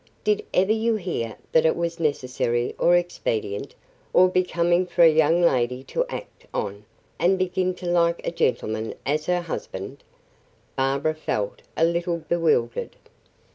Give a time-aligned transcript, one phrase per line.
[0.23, 3.75] Did ever you hear that it was necessary or expedient,
[4.13, 6.85] or becoming for a young lady to act on
[7.19, 10.03] and begin to 'like' a gentleman as 'her husband?'"
[10.75, 12.95] Barbara felt a little bewildered.